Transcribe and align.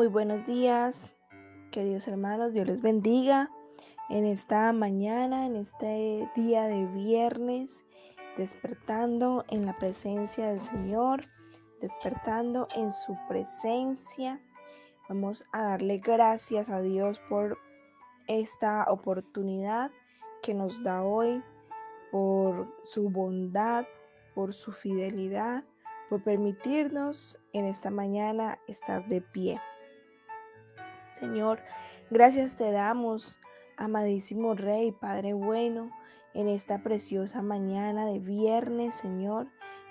Muy 0.00 0.08
buenos 0.08 0.46
días, 0.46 1.12
queridos 1.70 2.08
hermanos. 2.08 2.54
Dios 2.54 2.66
les 2.66 2.80
bendiga 2.80 3.50
en 4.08 4.24
esta 4.24 4.72
mañana, 4.72 5.44
en 5.44 5.56
este 5.56 6.26
día 6.34 6.62
de 6.62 6.86
viernes, 6.86 7.84
despertando 8.38 9.44
en 9.50 9.66
la 9.66 9.76
presencia 9.76 10.48
del 10.48 10.62
Señor, 10.62 11.26
despertando 11.82 12.66
en 12.74 12.92
su 12.92 13.14
presencia. 13.28 14.40
Vamos 15.06 15.44
a 15.52 15.64
darle 15.64 15.98
gracias 15.98 16.70
a 16.70 16.80
Dios 16.80 17.20
por 17.28 17.58
esta 18.26 18.86
oportunidad 18.88 19.90
que 20.42 20.54
nos 20.54 20.82
da 20.82 21.02
hoy, 21.02 21.42
por 22.10 22.74
su 22.84 23.10
bondad, 23.10 23.84
por 24.34 24.54
su 24.54 24.72
fidelidad, 24.72 25.62
por 26.08 26.24
permitirnos 26.24 27.38
en 27.52 27.66
esta 27.66 27.90
mañana 27.90 28.58
estar 28.66 29.06
de 29.06 29.20
pie. 29.20 29.60
Señor, 31.20 31.60
gracias 32.10 32.56
te 32.56 32.72
damos, 32.72 33.38
amadísimo 33.76 34.54
Rey, 34.54 34.90
Padre 34.90 35.34
bueno, 35.34 35.90
en 36.32 36.48
esta 36.48 36.82
preciosa 36.82 37.42
mañana 37.42 38.06
de 38.06 38.18
viernes, 38.18 38.94
Señor, 38.94 39.46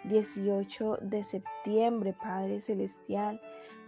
18 0.05 0.97
de 1.01 1.23
septiembre, 1.23 2.15
Padre 2.19 2.61
Celestial. 2.61 3.39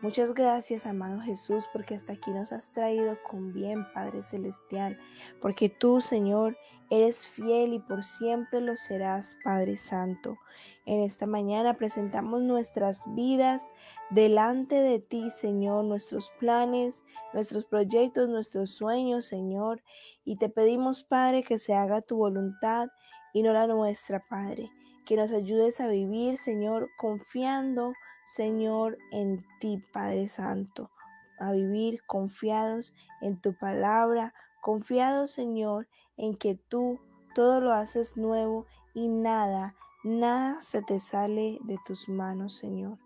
Muchas 0.02 0.34
gracias, 0.34 0.88
amado 0.88 1.22
Jesús, 1.22 1.70
porque 1.72 1.94
hasta 1.94 2.14
aquí 2.14 2.32
nos 2.32 2.52
has 2.54 2.73
traído 2.73 3.20
con 3.22 3.54
bien, 3.54 3.86
Padre 3.94 4.24
Celestial, 4.24 4.98
porque 5.40 5.70
tú, 5.70 6.02
Señor, 6.02 6.58
eres 6.90 7.27
fiel 7.27 7.74
y 7.74 7.80
por 7.80 8.04
siempre 8.04 8.62
lo 8.62 8.77
serás, 8.77 9.38
Padre 9.44 9.77
Santo. 9.77 10.40
En 10.88 11.02
esta 11.02 11.27
mañana 11.27 11.77
presentamos 11.77 12.41
nuestras 12.41 13.04
vidas 13.14 13.70
delante 14.10 14.76
de 14.77 14.98
ti, 14.98 15.30
Señor, 15.30 15.86
nuestros 15.86 16.32
planes, 16.40 17.05
nuestros 17.32 17.66
proyectos, 17.66 18.27
nuestros 18.27 18.72
sueños, 18.72 19.27
Señor, 19.27 19.84
y 20.26 20.38
te 20.38 20.49
pedimos, 20.49 21.04
Padre, 21.04 21.44
que 21.44 21.60
se 21.60 21.76
haga 21.76 22.02
tu 22.02 22.18
voluntad 22.18 22.88
y 23.34 23.44
no 23.44 23.54
la 23.54 23.68
nuestra, 23.68 24.26
Padre, 24.27 24.72
que 25.05 25.16
nos 25.16 25.32
ayudes 25.32 25.79
a 25.79 25.85
vivir, 25.85 26.38
Señor, 26.38 26.90
confiando 26.98 27.94
Señor, 28.32 28.98
en 29.12 29.46
ti, 29.60 29.84
Padre 29.91 30.29
Santo, 30.29 30.90
a 31.37 31.51
vivir 31.51 32.01
confiados 32.05 32.93
en 33.20 33.35
tu 33.41 33.54
palabra, 33.54 34.34
confiados, 34.62 35.32
Señor, 35.32 35.90
en 36.15 36.38
que 36.38 36.55
tú 36.55 36.98
todo 37.35 37.60
lo 37.60 37.73
haces 37.73 38.15
nuevo 38.15 38.68
y 38.93 39.10
nada, 39.10 39.76
nada 40.05 40.62
se 40.62 40.82
te 40.82 41.01
sale 41.01 41.60
de 41.63 41.77
tus 41.85 42.07
manos, 42.07 42.55
Señor. 42.55 42.99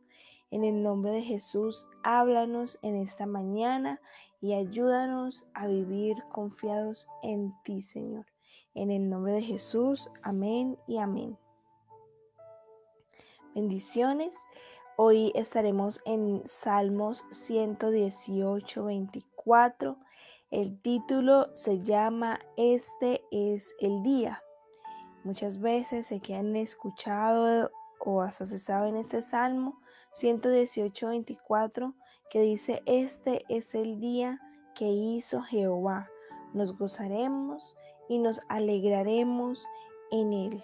En 0.52 0.64
el 0.64 0.84
nombre 0.84 1.12
de 1.12 1.24
Jesús, 1.24 1.88
háblanos 2.04 2.78
en 2.84 2.96
esta 2.96 3.26
mañana 3.26 4.00
y 4.42 4.54
ayúdanos 4.54 5.48
a 5.56 5.66
vivir 5.66 6.18
confiados 6.32 7.08
en 7.24 7.52
ti, 7.64 7.82
Señor. 7.82 8.28
En 8.76 8.92
el 8.92 9.10
nombre 9.10 9.34
de 9.34 9.42
Jesús, 9.42 10.12
amén 10.22 10.78
y 10.86 11.00
amén. 11.00 11.36
Bendiciones. 13.56 14.38
Hoy 14.98 15.34
estaremos 15.36 16.02
en 16.06 16.42
Salmos 16.46 17.26
118, 17.30 18.86
24. 18.86 19.98
El 20.52 20.80
título 20.80 21.54
se 21.54 21.80
llama 21.80 22.40
Este 22.56 23.22
es 23.30 23.76
el 23.82 24.04
día. 24.04 24.42
Muchas 25.26 25.60
veces 25.60 26.08
se 26.08 26.22
que 26.22 26.36
han 26.36 26.56
escuchado 26.56 27.72
o 28.00 28.22
hasta 28.22 28.46
se 28.46 28.58
sabe 28.58 28.88
en 28.88 28.96
este 28.96 29.22
Salmo 29.22 29.82
118, 30.14 31.10
24 31.10 31.94
que 32.30 32.40
dice, 32.40 32.82
Este 32.86 33.44
es 33.50 33.76
el 33.76 34.00
día 34.00 34.40
que 34.76 34.88
hizo 34.88 35.42
Jehová. 35.42 36.10
Nos 36.54 36.78
gozaremos 36.78 37.76
y 38.08 38.20
nos 38.20 38.40
alegraremos 38.48 39.68
en 40.12 40.32
él. 40.32 40.64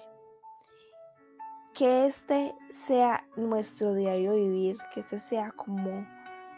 Que 1.74 2.06
este 2.06 2.54
sea 2.70 3.26
nuestro 3.38 3.94
diario 3.94 4.36
vivir, 4.36 4.78
que 4.94 5.00
este 5.00 5.20
sea 5.20 5.52
como, 5.52 6.06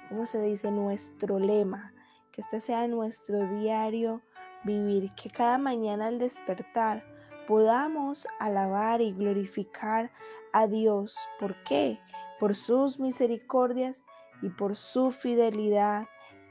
¿cómo 0.10 0.26
se 0.26 0.42
dice? 0.42 0.72
Nuestro 0.72 1.40
lema, 1.40 1.94
que 2.32 2.42
este 2.42 2.60
sea 2.60 2.88
nuestro 2.88 3.48
diario 3.60 4.22
vivir, 4.64 5.12
que 5.16 5.30
cada 5.30 5.58
mañana 5.58 6.08
al 6.08 6.18
despertar 6.18 7.04
podamos 7.48 8.28
alabar 8.40 9.02
y 9.02 9.14
glorificar 9.14 10.12
a 10.52 10.68
Dios. 10.68 11.18
¿Por 11.40 11.62
qué? 11.64 12.00
Por 12.40 12.56
sus 12.56 13.00
misericordias 13.00 14.04
y 14.42 14.50
por 14.50 14.76
su 14.76 15.12
fidelidad 15.12 16.08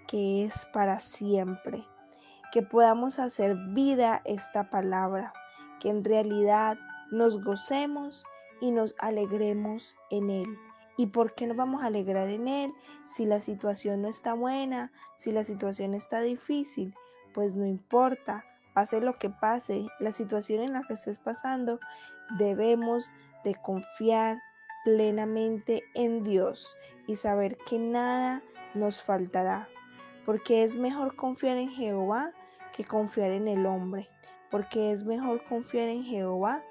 que 0.06 0.44
es 0.44 0.66
para 0.72 1.00
siempre. 1.00 1.84
Que 2.52 2.62
podamos 2.62 3.18
hacer 3.18 3.56
vida 3.70 4.20
esta 4.24 4.70
palabra, 4.70 5.32
que 5.80 5.88
en 5.88 6.04
realidad 6.04 6.78
nos 7.10 7.42
gocemos 7.42 8.24
y 8.62 8.70
nos 8.70 8.94
alegremos 9.00 9.96
en 10.08 10.30
Él. 10.30 10.58
¿Y 10.96 11.06
por 11.06 11.34
qué 11.34 11.48
nos 11.48 11.56
vamos 11.56 11.82
a 11.82 11.86
alegrar 11.86 12.28
en 12.28 12.46
Él 12.46 12.72
si 13.06 13.26
la 13.26 13.40
situación 13.40 14.02
no 14.02 14.08
está 14.08 14.34
buena, 14.34 14.92
si 15.16 15.32
la 15.32 15.42
situación 15.42 15.94
está 15.94 16.20
difícil? 16.20 16.94
Pues 17.34 17.56
no 17.56 17.66
importa, 17.66 18.44
pase 18.72 19.00
lo 19.00 19.18
que 19.18 19.30
pase, 19.30 19.88
la 19.98 20.12
situación 20.12 20.62
en 20.62 20.74
la 20.74 20.84
que 20.86 20.94
estés 20.94 21.18
pasando, 21.18 21.80
debemos 22.38 23.10
de 23.42 23.56
confiar 23.56 24.38
plenamente 24.84 25.82
en 25.94 26.22
Dios 26.22 26.76
y 27.08 27.16
saber 27.16 27.58
que 27.68 27.80
nada 27.80 28.44
nos 28.74 29.02
faltará, 29.02 29.68
porque 30.24 30.62
es 30.62 30.78
mejor 30.78 31.16
confiar 31.16 31.56
en 31.56 31.70
Jehová 31.70 32.32
que 32.72 32.84
confiar 32.84 33.32
en 33.32 33.48
el 33.48 33.66
hombre, 33.66 34.08
porque 34.52 34.92
es 34.92 35.04
mejor 35.04 35.44
confiar 35.46 35.88
en 35.88 36.04
Jehová 36.04 36.62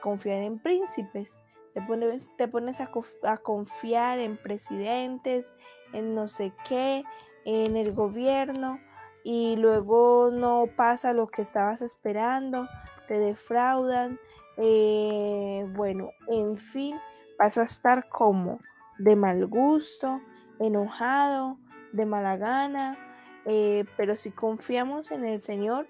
confiar 0.00 0.42
en 0.42 0.58
príncipes. 0.58 1.42
Te 1.74 1.82
pones, 1.82 2.30
te 2.36 2.48
pones 2.48 2.80
a, 2.80 2.90
a 3.24 3.36
confiar 3.36 4.18
en 4.18 4.36
presidentes, 4.36 5.54
en 5.92 6.14
no 6.14 6.28
sé 6.28 6.52
qué, 6.66 7.04
en 7.44 7.76
el 7.76 7.92
gobierno 7.92 8.80
y 9.24 9.56
luego 9.56 10.30
no 10.32 10.66
pasa 10.76 11.12
lo 11.12 11.28
que 11.28 11.42
estabas 11.42 11.82
esperando, 11.82 12.66
te 13.08 13.18
defraudan. 13.18 14.18
Eh, 14.56 15.66
bueno, 15.76 16.10
en 16.28 16.56
fin, 16.56 16.96
vas 17.38 17.58
a 17.58 17.62
estar 17.62 18.08
como 18.08 18.58
de 18.98 19.16
mal 19.16 19.46
gusto, 19.46 20.20
enojado, 20.58 21.58
de 21.92 22.06
mala 22.06 22.36
gana, 22.36 22.98
eh, 23.44 23.84
pero 23.96 24.16
si 24.16 24.30
confiamos 24.30 25.10
en 25.10 25.24
el 25.24 25.40
Señor, 25.40 25.88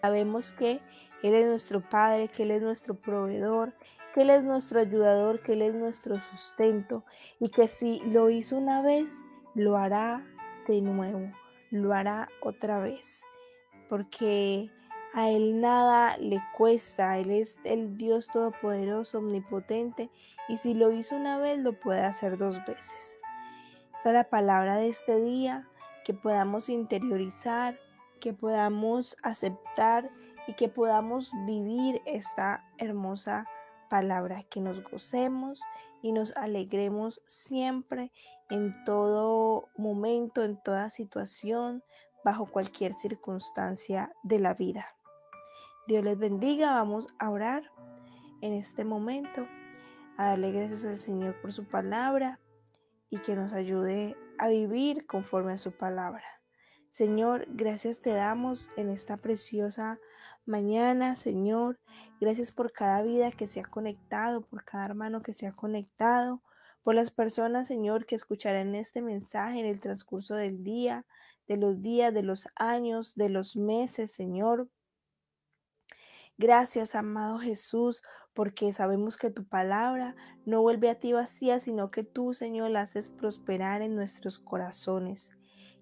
sabemos 0.00 0.52
que 0.52 0.80
él 1.22 1.34
es 1.34 1.46
nuestro 1.46 1.80
Padre, 1.80 2.28
que 2.28 2.44
Él 2.44 2.52
es 2.52 2.62
nuestro 2.62 2.94
proveedor, 2.94 3.74
que 4.14 4.22
Él 4.22 4.30
es 4.30 4.44
nuestro 4.44 4.80
ayudador, 4.80 5.42
que 5.42 5.54
Él 5.54 5.62
es 5.62 5.74
nuestro 5.74 6.20
sustento 6.20 7.04
y 7.40 7.48
que 7.48 7.66
si 7.66 8.00
lo 8.10 8.30
hizo 8.30 8.56
una 8.56 8.82
vez, 8.82 9.24
lo 9.54 9.76
hará 9.76 10.24
de 10.68 10.80
nuevo, 10.80 11.32
lo 11.70 11.92
hará 11.92 12.28
otra 12.40 12.78
vez, 12.78 13.24
porque 13.88 14.70
a 15.12 15.28
Él 15.30 15.60
nada 15.60 16.16
le 16.18 16.40
cuesta, 16.56 17.18
Él 17.18 17.30
es 17.30 17.60
el 17.64 17.96
Dios 17.96 18.28
todopoderoso, 18.28 19.18
omnipotente, 19.18 20.10
y 20.48 20.58
si 20.58 20.74
lo 20.74 20.92
hizo 20.92 21.16
una 21.16 21.38
vez, 21.38 21.58
lo 21.58 21.72
puede 21.80 22.02
hacer 22.02 22.38
dos 22.38 22.64
veces. 22.64 23.18
Esta 23.96 24.10
es 24.10 24.14
la 24.14 24.30
palabra 24.30 24.76
de 24.76 24.88
este 24.88 25.20
día, 25.20 25.68
que 26.04 26.14
podamos 26.14 26.68
interiorizar, 26.68 27.78
que 28.18 28.32
podamos 28.32 29.16
aceptar 29.22 30.10
y 30.46 30.54
que 30.54 30.68
podamos 30.68 31.32
vivir 31.46 32.00
esta 32.06 32.64
hermosa 32.78 33.46
palabra, 33.88 34.44
que 34.44 34.60
nos 34.60 34.82
gocemos 34.82 35.62
y 36.02 36.12
nos 36.12 36.36
alegremos 36.36 37.20
siempre 37.26 38.12
en 38.50 38.84
todo 38.84 39.68
momento, 39.76 40.44
en 40.44 40.56
toda 40.62 40.90
situación, 40.90 41.82
bajo 42.24 42.46
cualquier 42.46 42.92
circunstancia 42.92 44.12
de 44.22 44.38
la 44.38 44.54
vida. 44.54 44.86
Dios 45.86 46.04
les 46.04 46.18
bendiga, 46.18 46.72
vamos 46.72 47.08
a 47.18 47.30
orar 47.30 47.70
en 48.40 48.52
este 48.52 48.84
momento, 48.84 49.46
a 50.16 50.28
darle 50.28 50.52
gracias 50.52 50.84
al 50.84 51.00
Señor 51.00 51.40
por 51.40 51.52
su 51.52 51.64
palabra 51.64 52.40
y 53.10 53.18
que 53.18 53.34
nos 53.34 53.52
ayude 53.52 54.16
a 54.38 54.48
vivir 54.48 55.06
conforme 55.06 55.52
a 55.52 55.58
su 55.58 55.72
palabra. 55.72 56.24
Señor, 56.88 57.46
gracias 57.50 58.00
te 58.00 58.12
damos 58.14 58.70
en 58.76 58.88
esta 58.88 59.18
preciosa 59.18 59.98
mañana, 60.46 61.16
Señor. 61.16 61.78
Gracias 62.18 62.50
por 62.50 62.72
cada 62.72 63.02
vida 63.02 63.30
que 63.30 63.46
se 63.46 63.60
ha 63.60 63.64
conectado, 63.64 64.40
por 64.40 64.64
cada 64.64 64.86
hermano 64.86 65.22
que 65.22 65.34
se 65.34 65.46
ha 65.46 65.52
conectado, 65.52 66.42
por 66.82 66.94
las 66.94 67.10
personas, 67.10 67.68
Señor, 67.68 68.06
que 68.06 68.14
escucharán 68.14 68.74
este 68.74 69.02
mensaje 69.02 69.60
en 69.60 69.66
el 69.66 69.80
transcurso 69.80 70.34
del 70.34 70.64
día, 70.64 71.04
de 71.46 71.58
los 71.58 71.82
días, 71.82 72.14
de 72.14 72.22
los 72.22 72.48
años, 72.56 73.14
de 73.14 73.28
los 73.28 73.56
meses, 73.56 74.10
Señor. 74.10 74.70
Gracias, 76.38 76.94
amado 76.94 77.38
Jesús, 77.38 78.02
porque 78.32 78.72
sabemos 78.72 79.16
que 79.18 79.30
tu 79.30 79.44
palabra 79.44 80.16
no 80.46 80.62
vuelve 80.62 80.88
a 80.88 80.98
ti 80.98 81.12
vacía, 81.12 81.60
sino 81.60 81.90
que 81.90 82.02
tú, 82.02 82.32
Señor, 82.32 82.70
la 82.70 82.80
haces 82.80 83.10
prosperar 83.10 83.82
en 83.82 83.94
nuestros 83.94 84.38
corazones. 84.38 85.37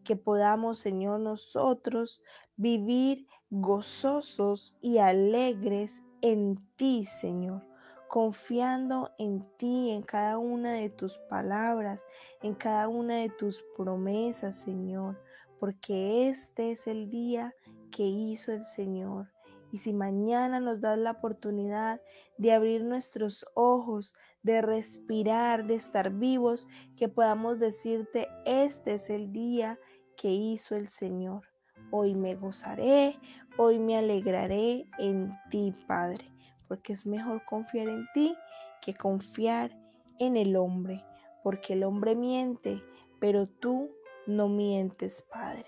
Que 0.06 0.16
podamos, 0.16 0.78
Señor, 0.78 1.20
nosotros 1.20 2.22
vivir 2.56 3.26
gozosos 3.50 4.76
y 4.80 4.98
alegres 4.98 6.02
en 6.22 6.56
ti, 6.76 7.04
Señor 7.04 7.62
confiando 8.08 9.10
en 9.18 9.42
ti, 9.58 9.90
en 9.90 10.02
cada 10.02 10.38
una 10.38 10.72
de 10.72 10.90
tus 10.90 11.18
palabras, 11.18 12.04
en 12.42 12.54
cada 12.54 12.88
una 12.88 13.16
de 13.16 13.30
tus 13.30 13.64
promesas, 13.76 14.56
Señor, 14.56 15.20
porque 15.58 16.28
este 16.28 16.70
es 16.70 16.86
el 16.86 17.10
día 17.10 17.54
que 17.90 18.04
hizo 18.04 18.52
el 18.52 18.64
Señor. 18.64 19.32
Y 19.72 19.78
si 19.78 19.92
mañana 19.92 20.60
nos 20.60 20.80
das 20.80 20.98
la 20.98 21.10
oportunidad 21.10 22.00
de 22.38 22.52
abrir 22.52 22.84
nuestros 22.84 23.44
ojos, 23.54 24.14
de 24.42 24.62
respirar, 24.62 25.66
de 25.66 25.74
estar 25.74 26.10
vivos, 26.12 26.68
que 26.96 27.08
podamos 27.08 27.58
decirte, 27.58 28.28
este 28.46 28.94
es 28.94 29.10
el 29.10 29.32
día 29.32 29.78
que 29.78 29.95
hizo 30.24 30.76
el 30.76 30.88
Señor. 30.88 31.42
Hoy 31.90 32.14
me 32.14 32.34
gozaré, 32.34 33.18
hoy 33.58 33.78
me 33.78 33.96
alegraré 33.96 34.86
en 34.98 35.32
ti, 35.50 35.72
Padre 35.86 36.36
porque 36.68 36.92
es 36.92 37.06
mejor 37.06 37.44
confiar 37.44 37.88
en 37.88 38.06
ti 38.12 38.36
que 38.80 38.94
confiar 38.94 39.76
en 40.18 40.36
el 40.36 40.56
hombre, 40.56 41.04
porque 41.42 41.74
el 41.74 41.84
hombre 41.84 42.14
miente, 42.14 42.82
pero 43.20 43.46
tú 43.46 43.90
no 44.26 44.48
mientes, 44.48 45.26
Padre, 45.32 45.66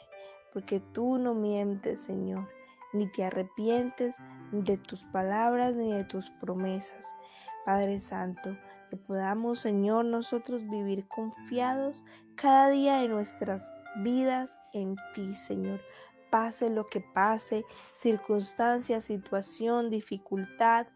porque 0.53 0.81
tú 0.81 1.19
no 1.19 1.35
mientes, 1.35 2.03
Señor, 2.03 2.49
ni 2.93 3.11
te 3.11 3.25
arrepientes 3.25 4.17
de 4.53 4.79
tus 4.79 5.05
palabras 5.07 5.75
ni 5.75 5.93
de 5.93 6.05
tus 6.05 6.31
promesas. 6.31 7.07
Padre 7.65 8.01
Santo, 8.01 8.57
que 8.89 8.97
podamos, 8.97 9.61
Señor, 9.61 10.07
nosotros 10.07 10.67
vivir 10.69 11.07
confiados 11.09 12.05
cada 12.35 12.71
día 12.71 13.01
de 13.01 13.09
nuestras 13.09 13.71
vidas 14.03 14.61
en 14.73 14.97
ti, 15.15 15.35
Señor, 15.35 15.81
pase 16.31 16.71
lo 16.71 16.89
que 16.89 17.01
pase, 17.01 17.65
circunstancia, 17.93 19.01
situación, 19.01 19.91
dificultad, 19.91 20.87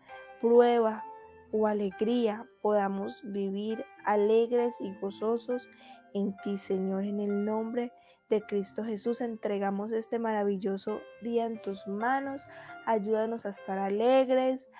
prueba 0.41 1.05
o 1.53 1.67
alegría, 1.67 2.47
podamos 2.61 3.23
vivir 3.25 3.85
alegres 4.05 4.77
y 4.81 4.93
gozosos 5.01 5.69
en 6.15 6.37
ti, 6.39 6.59
Señor, 6.59 7.05
en 7.05 7.21
el 7.21 7.45
nombre 7.45 7.93
de 8.29 8.41
Cristo 8.43 8.85
Jesús. 8.85 9.21
Entregamos 9.21 9.93
este 9.93 10.19
maravilloso 10.19 11.01
día 11.21 11.47
en 11.47 11.61
tus 11.61 11.87
manos. 11.87 12.47
Ayúdanos 12.87 13.47
a 13.47 13.51
estar 13.51 13.79
alegres, 13.79 14.71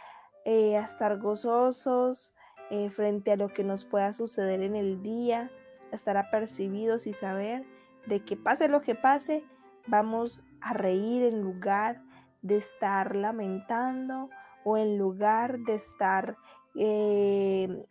eh, 0.45 0.77
a 0.77 0.85
estar 0.85 1.19
gozosos 1.19 2.35
eh, 2.71 2.91
frente 2.91 3.33
a 3.33 3.37
lo 3.37 3.49
que 3.49 3.65
nos 3.65 3.85
pueda 3.85 4.13
suceder 4.13 4.63
en 4.63 4.75
el 4.75 5.03
día, 5.03 5.51
a 5.93 5.97
estar 5.97 6.17
apercibidos 6.17 7.07
y 7.07 7.13
saber 7.13 7.65
de 8.07 8.25
que 8.25 8.37
pase 8.37 8.69
lo 8.69 8.83
que 8.83 8.95
pase, 8.95 9.45
Vamos 9.87 10.41
a 10.61 10.75
reír 10.75 11.25
en 11.25 11.43
lugar 11.43 12.01
de 12.41 12.57
estar 12.57 13.17
lamentando 13.17 14.31
o 14.65 14.77
en 14.77 14.97
lugar 14.97 15.59
de 15.59 15.75
estar, 15.75 16.37
eh, 16.77 17.85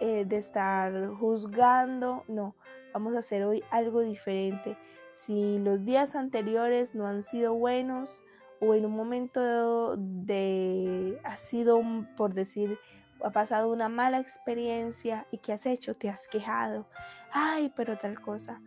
eh, 0.00 0.24
de 0.26 0.36
estar 0.36 1.08
juzgando. 1.14 2.24
No, 2.28 2.54
vamos 2.92 3.14
a 3.14 3.20
hacer 3.20 3.44
hoy 3.44 3.64
algo 3.70 4.00
diferente. 4.00 4.76
Si 5.14 5.58
los 5.58 5.84
días 5.86 6.14
anteriores 6.14 6.94
no 6.94 7.06
han 7.06 7.22
sido 7.22 7.54
buenos 7.54 8.22
o 8.60 8.74
en 8.74 8.84
un 8.84 8.92
momento 8.92 9.96
de 9.96 11.18
ha 11.24 11.36
sido, 11.36 11.80
por 12.16 12.34
decir, 12.34 12.78
ha 13.24 13.30
pasado 13.30 13.70
una 13.72 13.88
mala 13.88 14.18
experiencia 14.18 15.26
y 15.30 15.38
¿qué 15.38 15.54
has 15.54 15.64
hecho? 15.64 15.94
Te 15.94 16.10
has 16.10 16.28
quejado. 16.28 16.86
Ay, 17.32 17.72
pero 17.74 17.96
tal 17.96 18.20
cosa. 18.20 18.60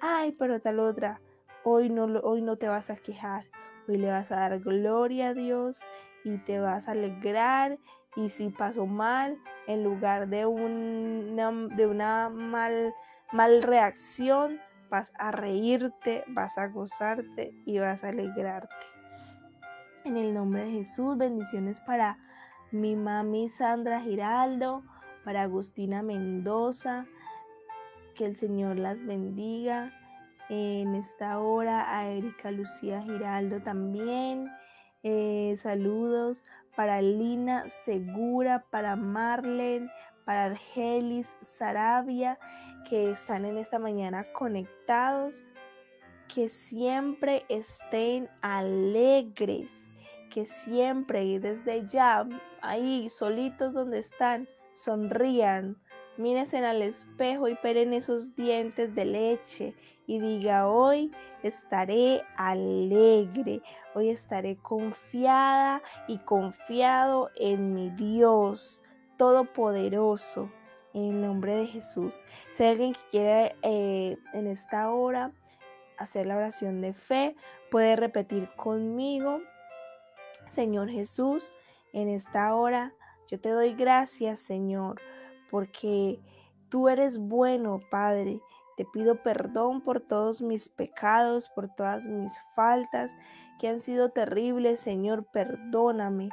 Ay, 0.00 0.34
pero 0.38 0.60
tal 0.60 0.80
otra. 0.80 1.20
Hoy 1.64 1.90
no, 1.90 2.04
hoy 2.22 2.42
no 2.42 2.56
te 2.56 2.68
vas 2.68 2.90
a 2.90 2.96
quejar, 2.96 3.44
hoy 3.88 3.98
le 3.98 4.10
vas 4.10 4.30
a 4.30 4.36
dar 4.36 4.60
gloria 4.60 5.28
a 5.28 5.34
Dios 5.34 5.82
y 6.24 6.38
te 6.38 6.60
vas 6.60 6.88
a 6.88 6.92
alegrar. 6.92 7.78
Y 8.16 8.30
si 8.30 8.48
pasó 8.48 8.86
mal, 8.86 9.38
en 9.66 9.84
lugar 9.84 10.28
de 10.28 10.46
una, 10.46 11.52
de 11.52 11.86
una 11.86 12.30
mal, 12.30 12.94
mal 13.32 13.62
reacción, 13.62 14.58
vas 14.90 15.12
a 15.18 15.30
reírte, 15.30 16.24
vas 16.28 16.58
a 16.58 16.68
gozarte 16.68 17.52
y 17.66 17.78
vas 17.78 18.04
a 18.04 18.08
alegrarte. 18.08 18.74
En 20.04 20.16
el 20.16 20.32
nombre 20.32 20.64
de 20.64 20.70
Jesús, 20.70 21.18
bendiciones 21.18 21.80
para 21.80 22.18
mi 22.70 22.96
mami 22.96 23.48
Sandra 23.48 24.00
Giraldo, 24.00 24.82
para 25.24 25.42
Agustina 25.42 26.02
Mendoza, 26.02 27.06
que 28.18 28.26
el 28.26 28.36
Señor 28.36 28.76
las 28.78 29.06
bendiga 29.06 29.92
en 30.48 30.96
esta 30.96 31.38
hora, 31.38 31.96
a 31.96 32.08
Erika 32.08 32.50
Lucía 32.50 33.00
Giraldo 33.00 33.62
también. 33.62 34.50
Eh, 35.04 35.54
saludos 35.56 36.42
para 36.74 37.00
Lina 37.00 37.68
Segura, 37.68 38.64
para 38.70 38.96
Marlen, 38.96 39.88
para 40.24 40.46
Argelis 40.46 41.36
Sarabia, 41.42 42.40
que 42.88 43.12
están 43.12 43.44
en 43.44 43.56
esta 43.56 43.78
mañana 43.78 44.26
conectados. 44.32 45.44
Que 46.26 46.48
siempre 46.48 47.44
estén 47.48 48.28
alegres, 48.42 49.70
que 50.28 50.44
siempre 50.44 51.24
y 51.24 51.38
desde 51.38 51.86
ya, 51.86 52.28
ahí 52.62 53.08
solitos 53.10 53.74
donde 53.74 54.00
están, 54.00 54.48
sonrían, 54.72 55.76
mírense 56.18 56.58
al 56.58 56.82
espejo 56.82 57.48
y 57.48 57.54
peren 57.54 57.94
esos 57.94 58.34
dientes 58.34 58.94
de 58.94 59.04
leche 59.04 59.74
y 60.06 60.20
diga, 60.20 60.68
hoy 60.68 61.12
estaré 61.42 62.22
alegre, 62.36 63.62
hoy 63.94 64.10
estaré 64.10 64.56
confiada 64.56 65.82
y 66.08 66.18
confiado 66.18 67.30
en 67.36 67.74
mi 67.74 67.90
Dios 67.90 68.82
Todopoderoso, 69.16 70.50
en 70.94 71.04
el 71.04 71.20
nombre 71.20 71.56
de 71.56 71.66
Jesús. 71.66 72.24
Si 72.52 72.62
hay 72.62 72.70
alguien 72.70 72.94
que 72.94 73.00
quiere 73.10 73.56
eh, 73.62 74.16
en 74.32 74.46
esta 74.46 74.90
hora 74.90 75.32
hacer 75.98 76.26
la 76.26 76.36
oración 76.36 76.80
de 76.80 76.94
fe, 76.94 77.36
puede 77.70 77.96
repetir 77.96 78.48
conmigo, 78.56 79.40
Señor 80.48 80.88
Jesús, 80.88 81.52
en 81.92 82.08
esta 82.08 82.54
hora 82.54 82.92
yo 83.28 83.38
te 83.38 83.50
doy 83.50 83.74
gracias, 83.74 84.40
Señor, 84.40 85.00
porque 85.50 86.20
tú 86.68 86.88
eres 86.88 87.18
bueno, 87.18 87.80
Padre 87.90 88.40
te 88.78 88.84
pido 88.84 89.24
perdón 89.24 89.80
por 89.80 89.98
todos 89.98 90.40
mis 90.40 90.68
pecados, 90.68 91.48
por 91.48 91.68
todas 91.68 92.06
mis 92.06 92.32
faltas 92.54 93.10
que 93.58 93.66
han 93.66 93.80
sido 93.80 94.10
terribles. 94.10 94.78
Señor, 94.78 95.24
perdóname. 95.32 96.28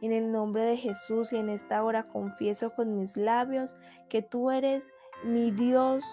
En 0.00 0.12
el 0.12 0.30
nombre 0.30 0.62
de 0.62 0.76
Jesús 0.76 1.32
y 1.32 1.38
en 1.38 1.48
esta 1.48 1.82
hora 1.82 2.04
confieso 2.04 2.72
con 2.76 2.94
mis 2.96 3.16
labios 3.16 3.76
que 4.08 4.22
tú 4.22 4.52
eres 4.52 4.92
mi 5.24 5.50
Dios 5.50 6.04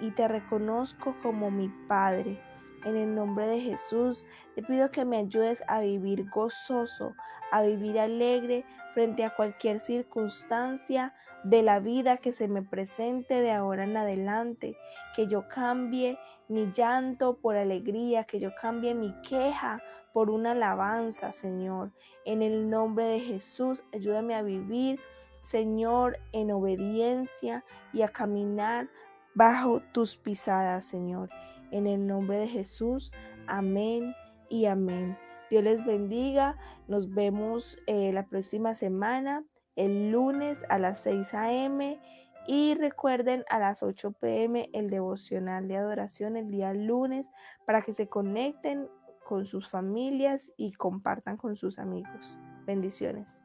y 0.00 0.10
te 0.10 0.26
reconozco 0.26 1.14
como 1.22 1.52
mi 1.52 1.68
Padre. 1.86 2.42
En 2.84 2.96
el 2.96 3.14
nombre 3.14 3.46
de 3.46 3.60
Jesús 3.60 4.26
te 4.56 4.62
pido 4.64 4.90
que 4.90 5.04
me 5.04 5.18
ayudes 5.18 5.62
a 5.68 5.82
vivir 5.82 6.28
gozoso, 6.30 7.14
a 7.52 7.62
vivir 7.62 8.00
alegre 8.00 8.64
frente 8.98 9.22
a 9.22 9.30
cualquier 9.30 9.78
circunstancia 9.78 11.14
de 11.44 11.62
la 11.62 11.78
vida 11.78 12.16
que 12.16 12.32
se 12.32 12.48
me 12.48 12.62
presente 12.62 13.34
de 13.40 13.52
ahora 13.52 13.84
en 13.84 13.96
adelante, 13.96 14.76
que 15.14 15.28
yo 15.28 15.46
cambie 15.46 16.18
mi 16.48 16.72
llanto 16.72 17.36
por 17.36 17.54
alegría, 17.54 18.24
que 18.24 18.40
yo 18.40 18.50
cambie 18.60 18.96
mi 18.96 19.14
queja 19.22 19.80
por 20.12 20.30
una 20.30 20.50
alabanza, 20.50 21.30
Señor. 21.30 21.92
En 22.24 22.42
el 22.42 22.68
nombre 22.68 23.04
de 23.04 23.20
Jesús, 23.20 23.84
ayúdame 23.94 24.34
a 24.34 24.42
vivir, 24.42 24.98
Señor, 25.42 26.18
en 26.32 26.50
obediencia 26.50 27.64
y 27.92 28.02
a 28.02 28.08
caminar 28.08 28.88
bajo 29.32 29.80
tus 29.92 30.16
pisadas, 30.16 30.84
Señor. 30.84 31.30
En 31.70 31.86
el 31.86 32.04
nombre 32.04 32.36
de 32.38 32.48
Jesús, 32.48 33.12
amén 33.46 34.12
y 34.48 34.66
amén. 34.66 35.16
Dios 35.50 35.62
les 35.62 35.86
bendiga. 35.86 36.56
Nos 36.88 37.12
vemos 37.12 37.78
eh, 37.86 38.12
la 38.12 38.26
próxima 38.26 38.74
semana 38.74 39.44
el 39.76 40.10
lunes 40.10 40.64
a 40.68 40.78
las 40.78 41.00
6 41.02 41.34
a.m. 41.34 42.00
Y 42.46 42.74
recuerden 42.74 43.44
a 43.50 43.58
las 43.58 43.82
8 43.82 44.12
pm 44.12 44.70
el 44.72 44.88
devocional 44.88 45.68
de 45.68 45.76
adoración 45.76 46.36
el 46.36 46.50
día 46.50 46.72
lunes 46.72 47.30
para 47.66 47.82
que 47.82 47.92
se 47.92 48.08
conecten 48.08 48.88
con 49.26 49.46
sus 49.46 49.68
familias 49.68 50.50
y 50.56 50.72
compartan 50.72 51.36
con 51.36 51.56
sus 51.56 51.78
amigos. 51.78 52.38
Bendiciones. 52.64 53.44